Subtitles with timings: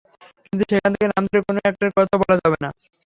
[0.43, 2.69] কিন্তু সেখান থেকে নাম ধরে কোনো একটার কথা বলা যাবে না।